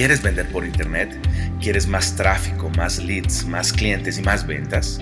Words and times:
¿Quieres 0.00 0.22
vender 0.22 0.48
por 0.48 0.64
internet? 0.64 1.14
¿Quieres 1.60 1.86
más 1.86 2.16
tráfico, 2.16 2.70
más 2.70 2.96
leads, 3.00 3.44
más 3.44 3.70
clientes 3.70 4.16
y 4.16 4.22
más 4.22 4.46
ventas? 4.46 4.98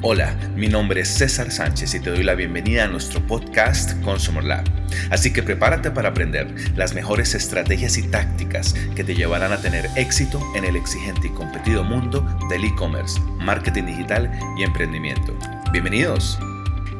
Hola, 0.00 0.36
mi 0.56 0.66
nombre 0.66 1.02
es 1.02 1.08
César 1.10 1.52
Sánchez 1.52 1.94
y 1.94 2.00
te 2.00 2.10
doy 2.10 2.24
la 2.24 2.34
bienvenida 2.34 2.82
a 2.82 2.88
nuestro 2.88 3.24
podcast 3.24 3.92
Consumer 4.02 4.42
Lab. 4.42 4.64
Así 5.10 5.32
que 5.32 5.44
prepárate 5.44 5.92
para 5.92 6.08
aprender 6.08 6.52
las 6.74 6.92
mejores 6.92 7.36
estrategias 7.36 7.96
y 7.98 8.02
tácticas 8.08 8.74
que 8.96 9.04
te 9.04 9.14
llevarán 9.14 9.52
a 9.52 9.60
tener 9.60 9.88
éxito 9.94 10.44
en 10.56 10.64
el 10.64 10.74
exigente 10.74 11.28
y 11.28 11.30
competido 11.30 11.84
mundo 11.84 12.26
del 12.50 12.64
e-commerce, 12.64 13.20
marketing 13.38 13.84
digital 13.84 14.28
y 14.58 14.64
emprendimiento. 14.64 15.38
Bienvenidos. 15.70 16.36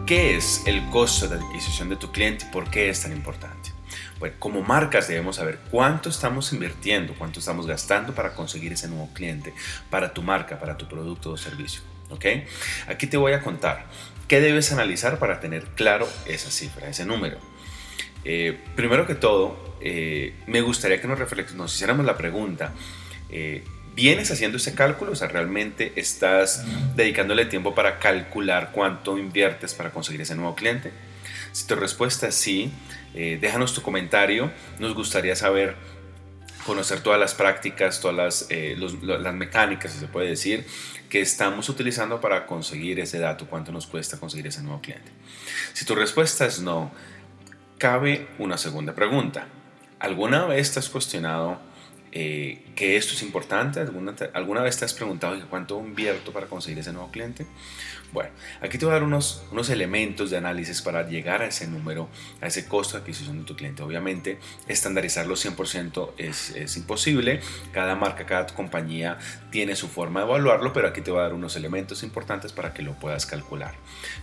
¿Qué 0.06 0.36
es 0.36 0.62
el 0.66 0.80
costo 0.90 1.26
de 1.26 1.38
adquisición 1.44 1.88
de 1.88 1.96
tu 1.96 2.12
cliente 2.12 2.44
y 2.48 2.52
por 2.52 2.70
qué 2.70 2.88
es 2.88 3.02
tan 3.02 3.10
importante? 3.10 3.71
Como 4.38 4.62
marcas 4.62 5.08
debemos 5.08 5.36
saber 5.36 5.58
cuánto 5.70 6.08
estamos 6.08 6.52
invirtiendo, 6.52 7.14
cuánto 7.18 7.40
estamos 7.40 7.66
gastando 7.66 8.14
para 8.14 8.34
conseguir 8.34 8.72
ese 8.72 8.88
nuevo 8.88 9.10
cliente, 9.12 9.52
para 9.90 10.14
tu 10.14 10.22
marca, 10.22 10.58
para 10.58 10.76
tu 10.76 10.88
producto 10.88 11.30
o 11.32 11.36
servicio. 11.36 11.82
¿ok? 12.10 12.24
Aquí 12.88 13.06
te 13.06 13.16
voy 13.16 13.32
a 13.32 13.40
contar 13.40 13.86
qué 14.28 14.40
debes 14.40 14.72
analizar 14.72 15.18
para 15.18 15.40
tener 15.40 15.64
claro 15.74 16.08
esa 16.26 16.50
cifra, 16.50 16.88
ese 16.88 17.04
número. 17.04 17.38
Eh, 18.24 18.58
primero 18.76 19.06
que 19.06 19.14
todo, 19.14 19.76
eh, 19.80 20.34
me 20.46 20.60
gustaría 20.60 21.00
que 21.00 21.08
nos, 21.08 21.18
nos 21.54 21.74
hiciéramos 21.74 22.06
la 22.06 22.16
pregunta, 22.16 22.72
eh, 23.30 23.64
¿vienes 23.94 24.30
haciendo 24.30 24.58
ese 24.58 24.74
cálculo? 24.74 25.12
O 25.12 25.16
sea, 25.16 25.28
¿realmente 25.28 25.92
estás 25.96 26.64
dedicándole 26.94 27.46
tiempo 27.46 27.74
para 27.74 27.98
calcular 27.98 28.70
cuánto 28.72 29.18
inviertes 29.18 29.74
para 29.74 29.90
conseguir 29.90 30.20
ese 30.20 30.36
nuevo 30.36 30.54
cliente? 30.54 30.92
Si 31.52 31.66
tu 31.66 31.76
respuesta 31.76 32.28
es 32.28 32.34
sí, 32.34 32.72
eh, 33.14 33.38
déjanos 33.40 33.74
tu 33.74 33.82
comentario. 33.82 34.50
Nos 34.78 34.94
gustaría 34.94 35.36
saber, 35.36 35.76
conocer 36.64 37.00
todas 37.00 37.20
las 37.20 37.34
prácticas, 37.34 38.00
todas 38.00 38.16
las, 38.16 38.46
eh, 38.50 38.76
las 39.02 39.34
mecánicas, 39.34 39.92
si 39.92 39.98
se 39.98 40.06
puede 40.06 40.28
decir, 40.28 40.66
que 41.08 41.20
estamos 41.20 41.68
utilizando 41.68 42.20
para 42.20 42.46
conseguir 42.46 42.98
ese 43.00 43.18
dato, 43.18 43.46
cuánto 43.46 43.70
nos 43.70 43.86
cuesta 43.86 44.18
conseguir 44.18 44.46
ese 44.46 44.62
nuevo 44.62 44.80
cliente. 44.80 45.10
Si 45.74 45.84
tu 45.84 45.94
respuesta 45.94 46.46
es 46.46 46.60
no, 46.60 46.90
cabe 47.76 48.28
una 48.38 48.56
segunda 48.56 48.94
pregunta. 48.94 49.46
¿Alguna 49.98 50.46
vez 50.46 50.72
te 50.72 50.78
has 50.78 50.88
cuestionado 50.88 51.60
eh, 52.12 52.62
que 52.76 52.96
esto 52.96 53.14
es 53.14 53.22
importante? 53.22 53.80
¿Alguna, 53.80 54.14
¿Alguna 54.34 54.60
vez 54.60 54.76
te 54.76 54.84
has 54.84 54.92
preguntado 54.92 55.34
cuánto 55.48 55.80
invierto 55.80 56.32
para 56.32 56.46
conseguir 56.46 56.78
ese 56.78 56.92
nuevo 56.92 57.10
cliente? 57.10 57.46
Bueno, 58.12 58.28
aquí 58.60 58.76
te 58.76 58.84
voy 58.84 58.92
a 58.92 58.96
dar 58.96 59.04
unos, 59.04 59.42
unos 59.50 59.70
elementos 59.70 60.30
de 60.30 60.36
análisis 60.36 60.82
para 60.82 61.08
llegar 61.08 61.40
a 61.40 61.46
ese 61.46 61.66
número, 61.66 62.10
a 62.42 62.46
ese 62.48 62.68
costo 62.68 62.96
de 62.96 63.00
adquisición 63.00 63.38
de 63.38 63.44
tu 63.44 63.56
cliente. 63.56 63.82
Obviamente, 63.82 64.38
estandarizarlo 64.68 65.34
100% 65.34 66.10
es, 66.18 66.50
es 66.50 66.76
imposible. 66.76 67.40
Cada 67.72 67.94
marca, 67.94 68.26
cada 68.26 68.46
compañía 68.48 69.18
tiene 69.50 69.74
su 69.74 69.88
forma 69.88 70.20
de 70.20 70.26
evaluarlo, 70.26 70.74
pero 70.74 70.88
aquí 70.88 71.00
te 71.00 71.10
voy 71.10 71.20
a 71.20 71.22
dar 71.22 71.32
unos 71.32 71.56
elementos 71.56 72.02
importantes 72.02 72.52
para 72.52 72.74
que 72.74 72.82
lo 72.82 72.92
puedas 72.98 73.24
calcular. 73.24 73.74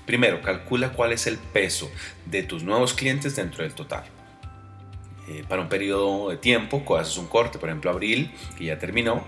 Primero, 0.05 0.43
calcula 0.43 0.93
cuál 0.93 1.11
es 1.11 1.25
el 1.25 1.39
peso 1.39 1.89
de 2.27 2.43
tus 2.43 2.61
nuevos 2.61 2.93
clientes 2.93 3.35
dentro 3.35 3.63
del 3.63 3.73
total. 3.73 4.18
Eh, 5.29 5.43
para 5.47 5.61
un 5.61 5.69
periodo 5.69 6.29
de 6.29 6.37
tiempo, 6.37 6.83
haces 6.97 7.17
un 7.17 7.27
corte, 7.27 7.59
por 7.59 7.69
ejemplo 7.69 7.91
abril, 7.91 8.31
que 8.57 8.65
ya 8.65 8.79
terminó, 8.79 9.23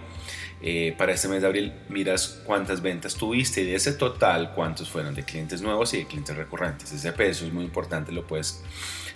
eh, 0.64 0.96
para 0.98 1.12
este 1.12 1.28
mes 1.28 1.42
de 1.42 1.48
abril 1.48 1.74
miras 1.90 2.42
cuántas 2.44 2.82
ventas 2.82 3.14
tuviste 3.14 3.62
y 3.62 3.66
de 3.66 3.76
ese 3.76 3.94
total 3.94 4.52
cuántos 4.56 4.90
fueron 4.90 5.14
de 5.14 5.24
clientes 5.24 5.62
nuevos 5.62 5.94
y 5.94 5.98
de 5.98 6.08
clientes 6.08 6.36
recurrentes. 6.36 6.92
Ese 6.92 7.12
peso 7.12 7.46
es 7.46 7.54
muy 7.54 7.64
importante, 7.64 8.12
lo 8.12 8.26
puedes 8.26 8.64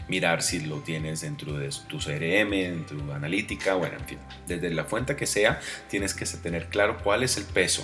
mirar 0.08 0.44
si 0.44 0.60
lo 0.60 0.78
tienes 0.82 1.22
dentro 1.22 1.54
de 1.54 1.70
tu 1.88 1.98
CRM, 1.98 2.54
en 2.54 2.86
tu 2.86 3.12
analítica, 3.12 3.74
bueno, 3.74 3.98
en 3.98 4.06
fin, 4.06 4.20
desde 4.46 4.70
la 4.70 4.86
fuente 4.86 5.16
que 5.16 5.26
sea, 5.26 5.60
tienes 5.90 6.14
que 6.14 6.26
tener 6.26 6.70
claro 6.70 7.00
cuál 7.04 7.24
es 7.24 7.36
el 7.38 7.46
peso 7.46 7.84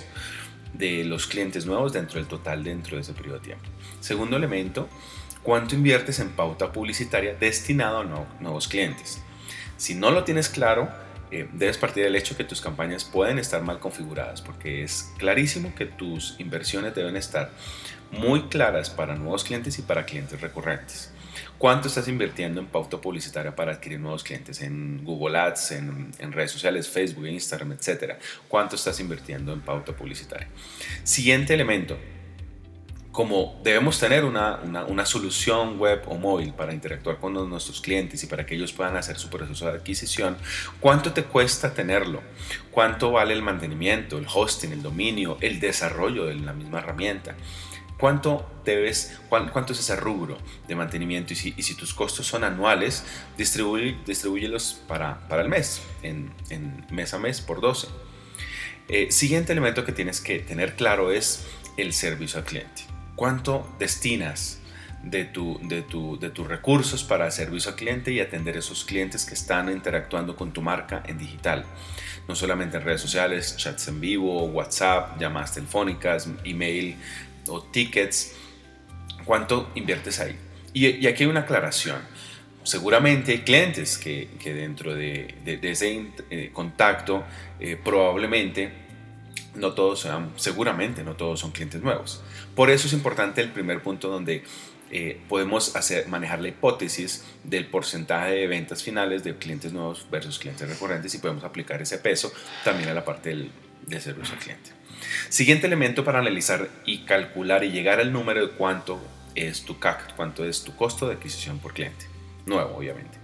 de 0.74 1.02
los 1.02 1.26
clientes 1.26 1.66
nuevos 1.66 1.92
dentro 1.92 2.20
del 2.20 2.28
total 2.28 2.62
dentro 2.62 2.96
de 2.96 3.02
ese 3.02 3.14
periodo 3.14 3.38
de 3.38 3.46
tiempo. 3.46 3.64
Segundo 4.00 4.36
elemento, 4.36 4.88
cuánto 5.42 5.74
inviertes 5.74 6.18
en 6.20 6.30
pauta 6.30 6.72
publicitaria 6.72 7.34
destinado 7.34 8.00
a 8.00 8.26
nuevos 8.40 8.68
clientes. 8.68 9.20
Si 9.76 9.94
no 9.94 10.10
lo 10.10 10.24
tienes 10.24 10.48
claro, 10.48 10.88
eh, 11.30 11.48
debes 11.52 11.78
partir 11.78 12.04
del 12.04 12.14
hecho 12.14 12.36
que 12.36 12.44
tus 12.44 12.60
campañas 12.60 13.04
pueden 13.04 13.38
estar 13.38 13.62
mal 13.62 13.78
configuradas, 13.78 14.42
porque 14.42 14.82
es 14.82 15.12
clarísimo 15.18 15.74
que 15.74 15.86
tus 15.86 16.36
inversiones 16.38 16.94
deben 16.94 17.16
estar 17.16 17.50
muy 18.10 18.42
claras 18.42 18.90
para 18.90 19.16
nuevos 19.16 19.42
clientes 19.42 19.78
y 19.78 19.82
para 19.82 20.04
clientes 20.04 20.40
recurrentes. 20.40 21.10
¿Cuánto 21.56 21.88
estás 21.88 22.08
invirtiendo 22.08 22.60
en 22.60 22.66
pauta 22.66 22.98
publicitaria 22.98 23.56
para 23.56 23.72
adquirir 23.72 23.98
nuevos 23.98 24.22
clientes 24.22 24.60
en 24.60 25.04
Google 25.04 25.38
Ads, 25.38 25.72
en, 25.72 26.10
en, 26.18 26.32
redes 26.32 26.50
sociales, 26.50 26.88
Facebook, 26.88 27.26
Instagram, 27.26 27.72
etcétera? 27.72 28.18
¿Cuánto 28.48 28.76
estás 28.76 29.00
invirtiendo 29.00 29.52
en 29.52 29.60
pauta 29.60 29.92
publicitaria? 29.92 30.48
Siguiente 31.04 31.54
elemento, 31.54 31.96
como 33.12 33.60
debemos 33.62 34.00
tener 34.00 34.24
una, 34.24 34.58
solución 35.04 35.78
web 35.78 36.02
o 36.06 36.16
móvil 36.16 36.54
para 36.54 36.72
interactuar 36.72 37.18
con 37.18 37.34
nuestros 37.48 37.82
clientes 37.82 38.24
y 38.24 38.26
para 38.26 38.46
que 38.46 38.54
ellos 38.54 38.72
puedan 38.72 38.96
hacer 38.96 39.18
su 39.18 39.28
proceso 39.28 39.66
de 39.66 39.72
adquisición, 39.72 40.38
¿cuánto 40.80 41.12
te 41.12 41.22
cuesta 41.24 41.74
tenerlo? 41.74 42.22
¿Cuánto 42.70 43.12
vale 43.12 43.34
el 43.34 43.42
mantenimiento, 43.42 44.16
el 44.16 44.26
hosting, 44.32 44.72
el 44.72 44.82
dominio, 44.82 45.36
el 45.42 45.60
desarrollo 45.60 46.24
de 46.24 46.36
la 46.36 46.54
misma 46.54 46.78
herramienta? 46.78 47.36
¿Cuánto 47.98 48.50
debes, 48.64 49.20
cuánto 49.28 49.74
es 49.74 49.80
ese 49.80 49.94
rubro 49.94 50.38
de 50.66 50.74
mantenimiento? 50.74 51.34
Y 51.34 51.36
si, 51.36 51.74
tus 51.74 51.92
costos 51.92 52.26
son 52.26 52.44
anuales, 52.44 53.04
distribúyelos 53.36 54.80
para, 54.88 55.28
para 55.28 55.42
el 55.42 55.50
mes, 55.50 55.82
en, 56.02 56.32
mes 56.90 57.12
a 57.12 57.18
mes 57.18 57.42
por 57.42 57.60
12. 57.60 57.88
Eh, 58.88 59.12
siguiente 59.12 59.52
elemento 59.52 59.84
que 59.84 59.92
tienes 59.92 60.22
que 60.22 60.38
tener 60.38 60.76
claro 60.76 61.12
es 61.12 61.46
el 61.76 61.92
servicio 61.92 62.38
al 62.38 62.44
cliente 62.44 62.92
cuánto 63.16 63.74
destinas 63.78 64.58
de, 65.02 65.24
tu, 65.24 65.58
de, 65.62 65.82
de 66.20 66.30
tus 66.30 66.46
recursos 66.46 67.02
para 67.04 67.30
servicio 67.30 67.70
al 67.70 67.76
cliente 67.76 68.12
y 68.12 68.20
atender 68.20 68.56
esos 68.56 68.84
clientes 68.84 69.24
que 69.24 69.34
están 69.34 69.70
interactuando 69.70 70.36
con 70.36 70.52
tu 70.52 70.62
marca 70.62 71.02
en 71.06 71.18
digital. 71.18 71.64
No 72.28 72.36
solamente 72.36 72.76
en 72.76 72.84
redes 72.84 73.00
sociales, 73.00 73.56
chats 73.56 73.88
en 73.88 74.00
vivo, 74.00 74.44
WhatsApp, 74.44 75.20
llamadas 75.20 75.54
telefónicas, 75.54 76.28
email 76.44 76.96
o 77.48 77.62
tickets. 77.62 78.34
¿Cuánto 79.24 79.70
inviertes 79.74 80.20
ahí? 80.20 80.36
Y, 80.72 81.06
aquí 81.06 81.24
hay 81.24 81.30
una 81.30 81.40
aclaración. 81.40 82.00
Seguramente 82.62 83.32
hay 83.32 83.38
clientes 83.38 83.98
que, 83.98 84.28
dentro 84.44 84.94
de, 84.94 85.34
ese 85.44 86.06
eh, 86.30 86.50
contacto 86.52 87.24
eh, 87.58 87.76
probablemente 87.82 88.70
no 89.54 89.72
todos 89.72 90.00
sean, 90.00 90.32
seguramente 90.36 91.04
no 91.04 91.14
todos 91.14 91.40
son 91.40 91.52
clientes 91.52 91.82
nuevos. 91.82 92.22
Por 92.54 92.70
eso 92.70 92.86
es 92.86 92.92
importante 92.92 93.40
el 93.40 93.50
primer 93.50 93.82
punto 93.82 94.08
donde 94.08 94.44
eh, 94.90 95.20
podemos 95.28 95.74
hacer, 95.76 96.08
manejar 96.08 96.40
la 96.40 96.48
hipótesis 96.48 97.24
del 97.44 97.66
porcentaje 97.66 98.32
de 98.32 98.46
ventas 98.46 98.82
finales 98.82 99.24
de 99.24 99.36
clientes 99.36 99.72
nuevos 99.72 100.06
versus 100.10 100.38
clientes 100.38 100.68
recurrentes 100.68 101.14
y 101.14 101.18
podemos 101.18 101.44
aplicar 101.44 101.80
ese 101.80 101.98
peso 101.98 102.32
también 102.64 102.90
a 102.90 102.94
la 102.94 103.04
parte 103.04 103.30
del, 103.30 103.50
de 103.86 104.00
servicio 104.00 104.34
al 104.34 104.40
cliente. 104.40 104.70
Siguiente 105.28 105.66
elemento 105.66 106.04
para 106.04 106.18
analizar 106.18 106.68
y 106.84 107.04
calcular 107.04 107.64
y 107.64 107.70
llegar 107.70 108.00
al 108.00 108.12
número 108.12 108.46
de 108.46 108.52
cuánto 108.52 109.00
es 109.34 109.62
tu 109.62 109.78
CAC, 109.78 110.14
cuánto 110.14 110.44
es 110.44 110.62
tu 110.62 110.76
costo 110.76 111.08
de 111.08 111.14
adquisición 111.14 111.58
por 111.58 111.72
cliente. 111.72 112.06
Nuevo, 112.46 112.76
obviamente. 112.76 113.18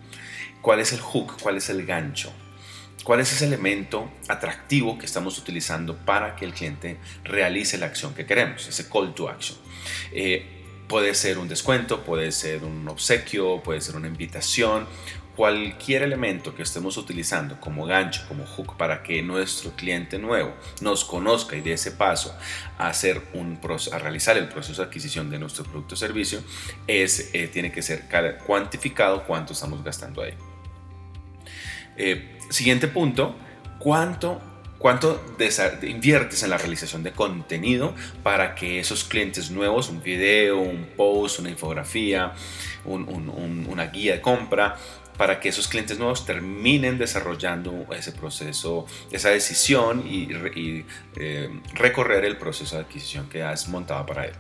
¿Cuál 0.63 0.81
es 0.81 0.93
el 0.93 1.01
hook? 1.01 1.41
¿Cuál 1.41 1.57
es 1.57 1.69
el 1.69 1.85
gancho? 1.87 2.33
¿Cuál 3.05 3.21
es 3.21 3.33
ese 3.33 3.47
elemento 3.47 4.11
atractivo 4.29 4.99
que 4.99 5.07
estamos 5.07 5.39
utilizando 5.39 5.97
para 5.97 6.37
que 6.37 6.45
el 6.45 6.53
cliente 6.53 6.99
realice 7.25 7.79
la 7.79 7.87
acción 7.87 8.15
que 8.15 8.27
queremos? 8.27 8.67
Ese 8.69 8.89
call 8.89 9.15
to 9.15 9.29
action. 9.29 9.57
Eh, 10.13 10.59
puede 10.89 11.15
ser 11.15 11.39
un 11.39 11.49
descuento, 11.49 12.03
puede 12.03 12.33
ser 12.33 12.65
un 12.65 12.89
obsequio, 12.89 13.63
puede 13.63 13.81
ser 13.81 13.97
una 13.97 14.09
invitación, 14.09 14.87
cualquier 15.39 16.03
elemento 16.03 16.57
que 16.57 16.65
estemos 16.65 16.97
utilizando 16.97 17.61
como 17.61 17.87
gancho, 17.87 18.25
como 18.27 18.45
hook, 18.45 18.77
para 18.77 19.05
que 19.05 19.23
nuestro 19.23 19.71
cliente 19.77 20.19
nuevo 20.19 20.53
nos 20.81 21.05
conozca 21.05 21.55
y 21.55 21.61
dé 21.61 21.75
ese 21.75 21.93
paso 21.93 22.37
a, 22.77 22.89
hacer 22.89 23.23
un, 23.35 23.61
a 23.93 23.99
realizar 24.01 24.37
el 24.37 24.49
proceso 24.49 24.83
de 24.83 24.89
adquisición 24.89 25.31
de 25.31 25.39
nuestro 25.39 25.63
producto 25.63 25.95
o 25.95 25.97
servicio, 25.97 26.43
es, 26.89 27.31
eh, 27.35 27.47
tiene 27.47 27.71
que 27.71 27.83
ser 27.83 28.07
cuantificado 28.45 29.25
cuánto 29.25 29.53
estamos 29.53 29.85
gastando 29.85 30.23
ahí. 30.23 30.35
Eh, 31.97 32.39
siguiente 32.51 32.89
punto, 32.89 33.35
¿cuánto, 33.79 34.41
cuánto 34.79 35.25
inviertes 35.83 36.43
en 36.43 36.51
la 36.51 36.59
realización 36.59 37.03
de 37.03 37.13
contenido 37.13 37.95
para 38.23 38.55
que 38.55 38.79
esos 38.79 39.05
clientes 39.05 39.51
nuevos, 39.51 39.89
un 39.89 40.03
video, 40.03 40.59
un 40.59 40.89
post, 40.97 41.41
una 41.41 41.51
infografía, 41.51 42.33
una 42.85 43.87
guía 43.87 44.15
de 44.15 44.21
compra, 44.21 44.77
para 45.19 45.41
que 45.41 45.49
esos 45.49 45.67
clientes 45.67 45.99
nuevos 45.99 46.25
terminen 46.25 46.97
desarrollando 46.97 47.87
ese 47.93 48.13
proceso, 48.13 48.87
esa 49.11 49.31
decisión 49.31 50.07
y, 50.07 50.29
eh, 51.17 51.51
recorrer 51.75 52.25
el 52.25 52.39
proceso 52.39 52.77
de 52.77 52.83
adquisición 52.83 53.29
que 53.29 53.43
has 53.43 53.69
montado 53.69 54.07
para 54.07 54.27
él. 54.27 54.33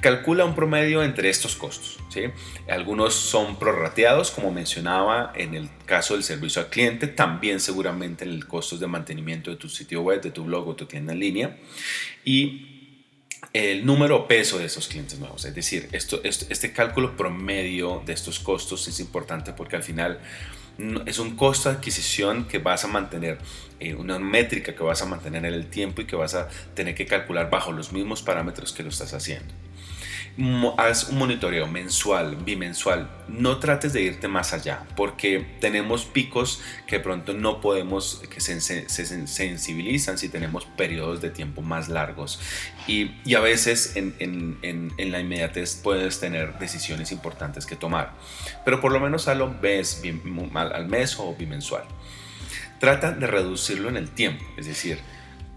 Calcula 0.00 0.44
un 0.44 0.54
promedio 0.54 1.02
entre 1.02 1.30
estos 1.30 1.54
costos. 1.54 1.98
¿sí? 2.08 2.24
Algunos 2.68 3.14
son 3.14 3.58
prorrateados, 3.58 4.30
como 4.30 4.50
mencionaba 4.50 5.32
en 5.36 5.54
el 5.54 5.70
caso 5.86 6.14
del 6.14 6.24
servicio 6.24 6.62
al 6.62 6.68
cliente, 6.68 7.06
también 7.06 7.60
seguramente 7.60 8.24
en 8.24 8.30
el 8.30 8.46
costo 8.46 8.76
de 8.78 8.86
mantenimiento 8.86 9.50
de 9.50 9.56
tu 9.56 9.68
sitio 9.68 10.02
web, 10.02 10.20
de 10.20 10.30
tu 10.30 10.44
blog 10.44 10.68
o 10.68 10.74
tu 10.74 10.86
tienda 10.86 11.12
en 11.12 11.20
línea. 11.20 11.56
Y 12.24 12.72
el 13.52 13.84
número 13.84 14.16
o 14.16 14.28
peso 14.28 14.58
de 14.58 14.64
esos 14.64 14.88
clientes 14.88 15.18
nuevos. 15.18 15.44
Es 15.44 15.54
decir, 15.54 15.88
este 15.92 16.72
cálculo 16.72 17.16
promedio 17.16 18.02
de 18.04 18.12
estos 18.12 18.40
costos 18.40 18.88
es 18.88 18.98
importante 19.00 19.52
porque 19.52 19.76
al 19.76 19.82
final 19.82 20.20
es 21.06 21.18
un 21.18 21.36
costo 21.36 21.68
de 21.68 21.76
adquisición 21.76 22.46
que 22.46 22.58
vas 22.58 22.84
a 22.84 22.88
mantener, 22.88 23.38
eh, 23.80 23.94
una 23.94 24.18
métrica 24.18 24.74
que 24.74 24.82
vas 24.82 25.02
a 25.02 25.06
mantener 25.06 25.44
en 25.44 25.54
el 25.54 25.66
tiempo 25.66 26.02
y 26.02 26.06
que 26.06 26.16
vas 26.16 26.34
a 26.34 26.48
tener 26.74 26.94
que 26.94 27.06
calcular 27.06 27.50
bajo 27.50 27.72
los 27.72 27.92
mismos 27.92 28.22
parámetros 28.22 28.72
que 28.72 28.82
lo 28.82 28.88
estás 28.88 29.14
haciendo 29.14 29.52
haz 30.78 31.10
un 31.10 31.18
monitoreo 31.18 31.66
mensual, 31.66 32.36
bimensual. 32.36 33.10
No 33.28 33.58
trates 33.58 33.92
de 33.92 34.02
irte 34.02 34.28
más 34.28 34.52
allá 34.52 34.84
porque 34.96 35.56
tenemos 35.60 36.04
picos 36.04 36.62
que 36.86 37.00
pronto 37.00 37.34
no 37.34 37.60
podemos, 37.60 38.22
que 38.30 38.40
se, 38.40 38.60
sensibilizan 38.88 40.18
si 40.18 40.28
tenemos 40.28 40.64
periodos 40.64 41.20
de 41.20 41.30
tiempo 41.30 41.60
más 41.62 41.88
largos. 41.88 42.40
Y, 42.86 43.12
y 43.24 43.34
a 43.34 43.40
veces 43.40 43.96
en, 43.96 44.14
en, 44.18 44.92
en, 44.96 45.12
la 45.12 45.20
inmediatez 45.20 45.76
puedes 45.76 46.18
tener 46.20 46.58
decisiones 46.58 47.12
importantes 47.12 47.66
que 47.66 47.76
tomar. 47.76 48.14
Pero 48.64 48.80
por 48.80 48.92
lo 48.92 49.00
menos 49.00 49.28
a 49.28 49.34
lo 49.34 49.54
ves 49.60 50.02
al 50.54 50.88
mes 50.88 51.18
o 51.18 51.34
bimensual. 51.34 51.84
Trata 52.80 53.12
de 53.12 53.26
reducirlo 53.26 53.88
en 53.88 53.96
el 53.96 54.10
tiempo, 54.10 54.44
es 54.56 54.66
decir, 54.66 54.98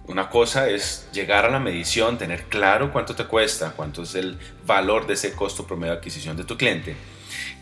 una 0.07 0.29
cosa 0.29 0.69
es 0.69 1.07
llegar 1.11 1.45
a 1.45 1.49
la 1.49 1.59
medición, 1.59 2.17
tener 2.17 2.43
claro 2.43 2.91
cuánto 2.91 3.15
te 3.15 3.25
cuesta, 3.25 3.71
cuánto 3.71 4.03
es 4.03 4.15
el 4.15 4.37
valor 4.65 5.07
de 5.07 5.13
ese 5.13 5.33
costo 5.33 5.65
promedio 5.65 5.93
de 5.93 5.97
adquisición 5.97 6.37
de 6.37 6.43
tu 6.43 6.57
cliente 6.57 6.95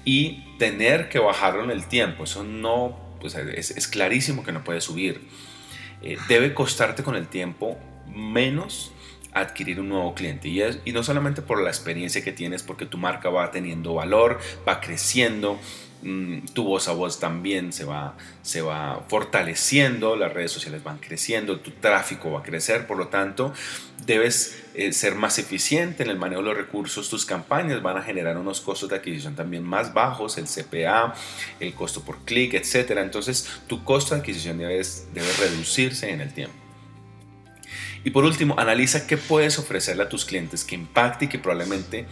y 0.05 0.57
tener 0.57 1.09
que 1.09 1.19
bajarlo 1.19 1.63
en 1.63 1.71
el 1.71 1.87
tiempo. 1.87 2.25
Eso 2.25 2.43
no, 2.43 2.97
pues 3.21 3.35
es, 3.35 3.87
clarísimo 3.87 4.43
que 4.43 4.51
no 4.51 4.63
puede 4.63 4.81
subir. 4.81 5.21
Eh, 6.01 6.17
debe 6.27 6.53
costarte 6.53 7.03
con 7.03 7.15
el 7.15 7.27
tiempo 7.27 7.77
menos 8.07 8.91
adquirir 9.33 9.79
un 9.79 9.89
nuevo 9.89 10.13
cliente. 10.13 10.47
Y, 10.47 10.61
y 10.85 10.91
no 10.91 11.03
solamente 11.03 11.41
por 11.41 11.61
la 11.61 11.69
experiencia 11.69 12.23
que 12.23 12.31
tienes, 12.31 12.63
porque 12.63 12.85
tu 12.85 12.97
marca 12.97 13.29
va 13.29 13.51
teniendo 13.51 13.93
valor, 13.93 14.39
va 14.67 14.79
creciendo, 14.79 15.59
Mm, 16.03 16.47
tu 16.53 16.65
voz 16.65 16.89
a 16.89 16.91
voz 16.91 17.19
también 17.19 17.71
se 17.71 17.85
va, 17.85 18.17
se 18.41 18.61
va 18.61 19.05
fortaleciendo, 19.07 20.17
las 20.17 20.33
redes 20.33 20.51
sociales 20.51 20.83
van 20.83 20.97
creciendo, 20.97 21.61
tu 21.61 21.71
tráfico 21.71 22.29
va 22.29 22.39
a 22.39 22.43
crecer, 22.43 22.87
por 22.87 22.97
lo 22.97 23.07
tanto, 23.07 23.53
debes 24.05 24.63
eh, 24.73 24.91
ser 24.91 25.15
más 25.15 25.39
eficiente 25.39 26.03
en 26.03 26.09
el 26.09 26.17
manejo 26.17 26.41
de 26.41 26.49
los 26.49 26.57
recursos, 26.57 27.09
tus 27.09 27.25
campañas 27.25 27.81
van 27.81 27.95
a 27.95 28.01
generar 28.01 28.37
unos 28.37 28.59
costos 28.59 28.89
de 28.89 28.97
adquisición 28.97 29.35
también 29.35 29.63
más 29.63 29.93
bajos, 29.93 30.37
el 30.37 30.45
CPA, 30.45 31.13
el 31.61 31.73
costo 31.73 32.01
por 32.01 32.17
clic, 32.25 32.53
etc. 32.53 32.97
Entonces, 32.97 33.61
tu 33.67 33.85
costo 33.85 34.13
de 34.13 34.19
adquisición 34.19 34.57
debe, 34.57 34.81
debe 35.13 35.33
reducirse 35.39 36.09
en 36.09 36.19
el 36.19 36.33
tiempo. 36.33 36.62
Y 38.03 38.09
por 38.11 38.23
último, 38.23 38.55
analiza 38.57 39.07
qué 39.07 39.17
puedes 39.17 39.59
ofrecerle 39.59 40.03
a 40.03 40.09
tus 40.09 40.25
clientes 40.25 40.63
que 40.63 40.75
impacte 40.75 41.25
y 41.25 41.27
que 41.27 41.39
probablemente 41.39 42.05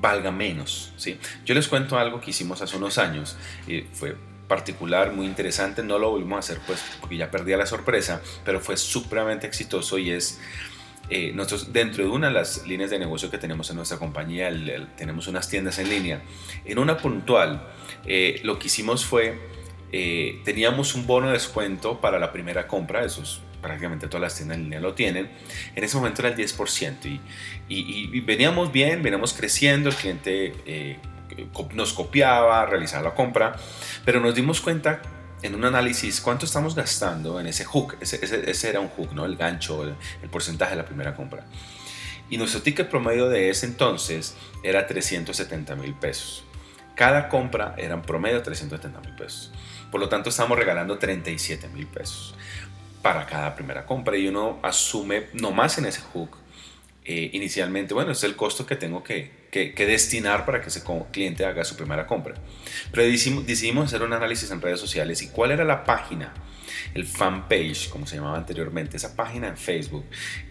valga 0.00 0.30
menos. 0.30 0.92
¿sí? 0.96 1.18
Yo 1.44 1.54
les 1.54 1.68
cuento 1.68 1.98
algo 1.98 2.20
que 2.20 2.30
hicimos 2.30 2.62
hace 2.62 2.76
unos 2.76 2.98
años, 2.98 3.36
y 3.66 3.82
fue 3.92 4.16
particular, 4.48 5.12
muy 5.12 5.26
interesante, 5.26 5.82
no 5.82 5.98
lo 5.98 6.10
volvimos 6.10 6.36
a 6.36 6.38
hacer 6.38 6.60
pues 6.66 6.82
porque 7.00 7.16
ya 7.16 7.30
perdía 7.30 7.56
la 7.56 7.66
sorpresa, 7.66 8.22
pero 8.44 8.60
fue 8.60 8.76
supremamente 8.76 9.46
exitoso 9.46 9.98
y 9.98 10.10
es... 10.10 10.40
Eh, 11.08 11.30
nosotros 11.32 11.72
dentro 11.72 12.02
de 12.02 12.10
una 12.10 12.26
de 12.26 12.32
las 12.32 12.66
líneas 12.66 12.90
de 12.90 12.98
negocio 12.98 13.30
que 13.30 13.38
tenemos 13.38 13.70
en 13.70 13.76
nuestra 13.76 13.96
compañía, 13.96 14.50
tenemos 14.96 15.28
unas 15.28 15.48
tiendas 15.48 15.78
en 15.78 15.88
línea. 15.88 16.20
En 16.64 16.80
una 16.80 16.96
puntual, 16.96 17.64
eh, 18.06 18.40
lo 18.42 18.58
que 18.58 18.66
hicimos 18.66 19.04
fue, 19.04 19.38
eh, 19.92 20.40
teníamos 20.44 20.96
un 20.96 21.06
bono 21.06 21.28
de 21.28 21.34
descuento 21.34 22.00
para 22.00 22.18
la 22.18 22.32
primera 22.32 22.66
compra, 22.66 23.04
esos 23.04 23.40
prácticamente 23.66 24.06
todas 24.06 24.22
las 24.22 24.36
tiendas 24.36 24.58
en 24.58 24.64
línea 24.64 24.80
lo 24.80 24.94
tienen, 24.94 25.28
en 25.74 25.84
ese 25.84 25.96
momento 25.96 26.22
era 26.22 26.30
el 26.30 26.36
10% 26.36 27.20
y, 27.68 28.20
veníamos 28.20 28.70
bien, 28.70 29.02
veníamos 29.02 29.32
creciendo, 29.32 29.88
el 29.88 29.96
cliente 29.96 30.54
eh, 30.66 30.98
nos 31.74 31.92
copiaba, 31.92 32.64
realizaba 32.66 33.02
la 33.02 33.14
compra, 33.14 33.56
pero 34.04 34.20
nos 34.20 34.36
dimos 34.36 34.60
cuenta 34.60 35.02
en 35.42 35.56
un 35.56 35.64
análisis 35.64 36.20
cuánto 36.20 36.46
estamos 36.46 36.76
gastando 36.76 37.40
en 37.40 37.48
ese 37.48 37.64
hook, 37.64 37.96
ese, 38.00 38.68
era 38.68 38.78
un 38.78 38.88
hook, 38.88 39.12
¿no? 39.12 39.24
el 39.24 39.36
gancho, 39.36 39.82
el, 39.82 39.96
el 40.22 40.30
porcentaje 40.30 40.70
de 40.70 40.76
la 40.76 40.84
primera 40.84 41.14
compra. 41.14 41.44
Y 42.30 42.38
nuestro 42.38 42.62
ticket 42.62 42.88
promedio 42.88 43.28
de 43.28 43.50
ese 43.50 43.66
entonces 43.66 44.36
era 44.62 44.86
370 44.86 45.74
mil 45.76 45.94
pesos. 45.94 46.44
Cada 46.94 47.28
compra 47.28 47.74
era 47.76 47.94
en 47.94 48.02
promedio 48.02 48.42
370 48.42 49.00
mil 49.00 49.14
pesos. 49.14 49.52
Por 49.92 50.00
lo 50.00 50.08
tanto, 50.08 50.30
estamos 50.30 50.58
regalando 50.58 50.98
37 50.98 51.68
mil 51.68 51.86
pesos 51.86 52.34
para 53.06 53.24
cada 53.24 53.54
primera 53.54 53.86
compra 53.86 54.16
y 54.16 54.26
uno 54.26 54.58
asume 54.64 55.28
nomás 55.32 55.78
en 55.78 55.86
ese 55.86 56.00
hook 56.12 56.38
eh, 57.04 57.30
inicialmente, 57.34 57.94
bueno, 57.94 58.10
es 58.10 58.24
el 58.24 58.34
costo 58.34 58.66
que 58.66 58.74
tengo 58.74 59.04
que, 59.04 59.46
que, 59.52 59.86
destinar 59.86 60.44
para 60.44 60.60
que 60.60 60.70
ese 60.70 60.82
cliente 61.12 61.44
haga 61.44 61.64
su 61.64 61.76
primera 61.76 62.04
compra. 62.04 62.34
Pero 62.90 63.04
decidimos, 63.04 63.46
decidimos, 63.46 63.84
hacer 63.84 64.02
un 64.02 64.12
análisis 64.12 64.50
en 64.50 64.60
redes 64.60 64.80
sociales 64.80 65.22
y 65.22 65.28
cuál 65.28 65.52
era 65.52 65.62
la 65.62 65.84
página, 65.84 66.34
el 66.94 67.06
fanpage, 67.06 67.90
como 67.90 68.08
se 68.08 68.16
llamaba 68.16 68.38
anteriormente, 68.38 68.96
esa 68.96 69.14
página 69.14 69.46
en 69.46 69.56
Facebook 69.56 70.04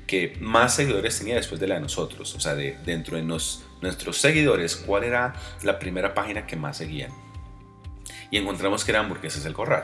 que 0.07 0.37
más 0.39 0.75
seguidores 0.75 1.19
tenía 1.19 1.35
después 1.35 1.59
de 1.59 1.67
la 1.67 1.75
de 1.75 1.81
nosotros, 1.81 2.33
o 2.35 2.39
sea, 2.39 2.55
de, 2.55 2.77
dentro 2.85 3.17
de 3.17 3.23
nuestros 3.23 4.17
seguidores, 4.17 4.77
cuál 4.77 5.03
era 5.03 5.33
la 5.61 5.77
primera 5.77 6.13
página 6.13 6.47
que 6.47 6.55
más 6.55 6.77
seguían. 6.77 7.11
Y 8.31 8.37
encontramos 8.37 8.85
que 8.85 8.91
era 8.91 9.01
Hamburguesas 9.01 9.43
del 9.43 9.53
Corral. 9.53 9.83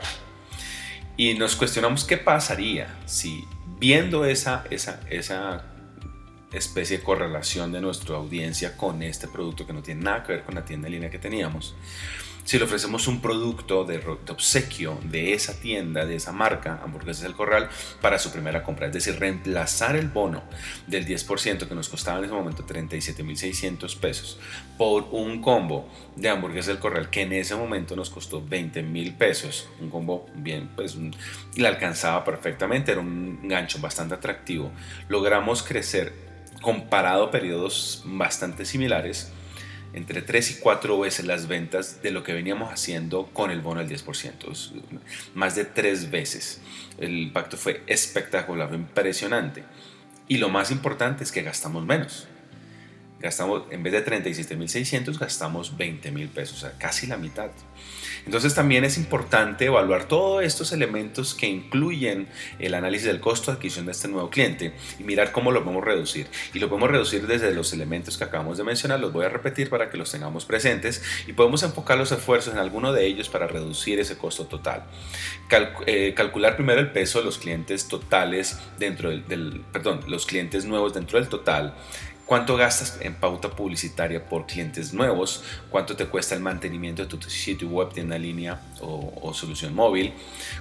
Y 1.16 1.34
nos 1.34 1.56
cuestionamos 1.56 2.04
qué 2.04 2.16
pasaría 2.16 2.98
si 3.06 3.44
viendo 3.78 4.24
esa, 4.24 4.64
esa, 4.70 5.00
esa 5.10 5.64
especie 6.52 6.98
de 6.98 7.04
correlación 7.04 7.72
de 7.72 7.80
nuestra 7.80 8.16
audiencia 8.16 8.76
con 8.76 9.02
este 9.02 9.28
producto 9.28 9.66
que 9.66 9.72
no 9.72 9.82
tiene 9.82 10.02
nada 10.02 10.22
que 10.22 10.32
ver 10.32 10.42
con 10.44 10.54
la 10.54 10.64
tienda 10.64 10.88
en 10.88 10.94
línea 10.94 11.10
que 11.10 11.18
teníamos, 11.18 11.74
si 12.44 12.58
le 12.58 12.64
ofrecemos 12.64 13.06
un 13.06 13.20
producto 13.20 13.84
de, 13.84 13.98
obsequio 14.28 14.98
de 15.04 15.32
esa 15.32 15.60
tienda, 15.60 16.04
de 16.04 16.16
esa 16.16 16.32
marca, 16.32 16.80
Hamburguesas 16.84 17.22
del 17.22 17.34
Corral, 17.34 17.68
para 18.00 18.18
su 18.18 18.32
primera 18.32 18.62
compra. 18.62 18.86
Es 18.86 18.92
decir, 18.92 19.18
reemplazar 19.18 19.96
el 19.96 20.08
bono 20.08 20.42
del 20.86 21.06
10% 21.06 21.68
que 21.68 21.74
nos 21.74 21.88
costaba 21.88 22.18
en 22.18 22.24
ese 22.24 22.34
momento 22.34 22.66
37.600 22.66 23.96
pesos 23.98 24.38
por 24.76 25.08
un 25.12 25.40
combo 25.40 25.88
de 26.16 26.28
Hamburguesas 26.28 26.66
del 26.66 26.78
Corral 26.78 27.10
que 27.10 27.22
en 27.22 27.32
ese 27.32 27.54
momento 27.54 27.94
nos 27.96 28.10
costó 28.10 28.44
20.000 28.44 29.16
pesos. 29.16 29.68
Un 29.80 29.90
combo 29.90 30.26
bien, 30.34 30.70
pues 30.74 30.96
le 31.56 31.68
alcanzaba 31.68 32.24
perfectamente, 32.24 32.92
era 32.92 33.00
un 33.00 33.48
gancho 33.48 33.78
bastante 33.78 34.14
atractivo. 34.14 34.72
Logramos 35.08 35.62
crecer 35.62 36.12
comparado 36.60 37.30
periodos 37.30 38.02
bastante 38.04 38.64
similares 38.64 39.32
entre 39.92 40.22
3 40.22 40.50
y 40.52 40.54
4 40.60 40.98
veces 40.98 41.26
las 41.26 41.48
ventas 41.48 42.02
de 42.02 42.10
lo 42.10 42.22
que 42.22 42.32
veníamos 42.32 42.72
haciendo 42.72 43.26
con 43.32 43.50
el 43.50 43.60
bono 43.60 43.84
del 43.84 43.90
10%, 43.90 44.80
más 45.34 45.54
de 45.54 45.64
3 45.64 46.10
veces. 46.10 46.60
El 46.98 47.18
impacto 47.18 47.56
fue 47.56 47.82
espectacular, 47.86 48.72
impresionante. 48.74 49.64
Y 50.28 50.38
lo 50.38 50.48
más 50.48 50.70
importante 50.70 51.24
es 51.24 51.32
que 51.32 51.42
gastamos 51.42 51.84
menos. 51.84 52.26
Gastamos, 53.22 53.62
en 53.70 53.82
vez 53.82 53.92
de 53.92 54.04
37.600, 54.04 55.18
gastamos 55.18 55.78
20.000 55.78 56.28
pesos, 56.28 56.58
o 56.58 56.60
sea, 56.60 56.72
casi 56.78 57.06
la 57.06 57.16
mitad. 57.16 57.50
Entonces 58.24 58.54
también 58.54 58.84
es 58.84 58.98
importante 58.98 59.66
evaluar 59.66 60.06
todos 60.06 60.44
estos 60.44 60.72
elementos 60.72 61.34
que 61.34 61.46
incluyen 61.46 62.28
el 62.58 62.74
análisis 62.74 63.06
del 63.06 63.20
costo 63.20 63.50
de 63.50 63.56
adquisición 63.56 63.86
de 63.86 63.92
este 63.92 64.08
nuevo 64.08 64.30
cliente 64.30 64.74
y 64.98 65.02
mirar 65.02 65.32
cómo 65.32 65.50
lo 65.50 65.64
podemos 65.64 65.84
reducir. 65.84 66.28
Y 66.54 66.58
lo 66.58 66.68
podemos 66.68 66.90
reducir 66.90 67.26
desde 67.26 67.52
los 67.52 67.72
elementos 67.72 68.16
que 68.16 68.24
acabamos 68.24 68.58
de 68.58 68.64
mencionar, 68.64 69.00
los 69.00 69.12
voy 69.12 69.24
a 69.24 69.28
repetir 69.28 69.70
para 69.70 69.90
que 69.90 69.96
los 69.96 70.10
tengamos 70.10 70.44
presentes 70.44 71.02
y 71.26 71.32
podemos 71.32 71.62
enfocar 71.62 71.98
los 71.98 72.12
esfuerzos 72.12 72.54
en 72.54 72.60
alguno 72.60 72.92
de 72.92 73.06
ellos 73.06 73.28
para 73.28 73.46
reducir 73.46 73.98
ese 73.98 74.16
costo 74.16 74.46
total. 74.46 74.84
Eh, 75.86 76.14
calcular 76.14 76.56
primero 76.56 76.80
el 76.80 76.90
peso 76.92 77.18
de 77.18 77.24
los 77.24 77.38
clientes 77.38 77.88
totales 77.88 78.58
dentro 78.78 79.10
del, 79.10 79.64
perdón, 79.72 80.00
los 80.06 80.26
clientes 80.26 80.64
nuevos 80.64 80.94
dentro 80.94 81.18
del 81.18 81.28
total 81.28 81.74
cuánto 82.32 82.56
gastas 82.56 82.96
en 83.02 83.14
pauta 83.14 83.50
publicitaria 83.50 84.24
por 84.26 84.46
clientes 84.46 84.94
nuevos, 84.94 85.44
cuánto 85.68 85.96
te 85.96 86.06
cuesta 86.06 86.34
el 86.34 86.40
mantenimiento 86.40 87.02
de 87.02 87.08
tu 87.10 87.20
sitio 87.28 87.68
web, 87.68 87.92
tienda 87.92 88.16
en 88.16 88.22
línea 88.22 88.58
o, 88.80 89.34
solución 89.34 89.74
móvil, 89.74 90.14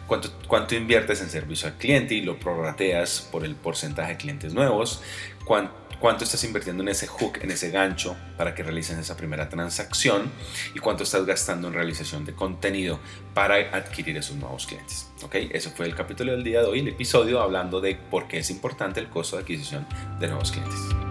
cuánto, 0.05 0.33
cuánto 0.49 0.75
inviertes 0.75 1.21
en 1.21 1.29
servicio 1.29 1.69
al 1.69 1.75
cliente 1.75 2.13
y 2.13 2.23
lo 2.23 2.37
prorrateas 2.37 3.25
por 3.31 3.45
el 3.45 3.55
porcentaje 3.55 4.11
de 4.11 4.17
clientes 4.17 4.53
nuevos, 4.53 5.01
cuánto, 5.45 5.73
cuánto 6.01 6.25
estás 6.25 6.43
invirtiendo 6.43 6.83
en 6.83 6.89
ese 6.89 7.07
hook, 7.07 7.39
en 7.41 7.51
ese 7.51 7.71
gancho 7.71 8.17
para 8.35 8.53
que 8.53 8.63
realicen 8.63 8.99
esa 8.99 9.15
primera 9.15 9.47
transacción 9.47 10.29
y 10.75 10.79
cuánto 10.79 11.03
estás 11.03 11.25
gastando 11.25 11.69
en 11.69 11.73
realización 11.73 12.25
de 12.25 12.33
contenido 12.33 12.99
para 13.33 13.55
adquirir 13.55 14.17
esos 14.17 14.35
nuevos 14.35 14.67
clientes. 14.67 15.09
¿ok? 15.23 15.35
Eso 15.51 15.71
fue 15.71 15.85
el 15.85 15.95
capítulo 15.95 16.33
del 16.33 16.43
día 16.43 16.59
de 16.59 16.65
hoy, 16.65 16.79
el 16.79 16.89
episodio 16.89 17.39
hablando 17.39 17.79
de 17.79 17.95
por 17.95 18.27
qué 18.27 18.39
es 18.39 18.49
importante 18.49 18.99
el 18.99 19.07
costo 19.07 19.37
de 19.37 19.43
adquisición 19.43 19.87
de 20.19 20.27
nuevos 20.27 20.51
clientes. 20.51 21.11